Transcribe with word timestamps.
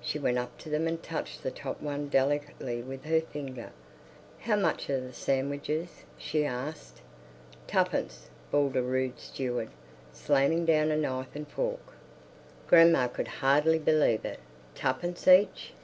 She 0.00 0.18
went 0.18 0.38
up 0.38 0.58
to 0.58 0.68
them 0.68 0.88
and 0.88 1.00
touched 1.00 1.44
the 1.44 1.52
top 1.52 1.80
one 1.80 2.08
delicately 2.08 2.82
with 2.82 3.04
her 3.04 3.20
finger. 3.20 3.70
"How 4.40 4.56
much 4.56 4.90
are 4.90 4.98
the 5.00 5.12
sandwiches?" 5.12 6.02
she 6.16 6.44
asked. 6.44 7.00
"Tuppence!" 7.68 8.28
bawled 8.50 8.74
a 8.74 8.82
rude 8.82 9.20
steward, 9.20 9.68
slamming 10.12 10.66
down 10.66 10.90
a 10.90 10.96
knife 10.96 11.36
and 11.36 11.46
fork. 11.46 11.94
Grandma 12.66 13.06
could 13.06 13.28
hardly 13.38 13.78
believe 13.78 14.24
it. 14.24 14.40
"Twopence 14.74 15.28
each?" 15.28 15.74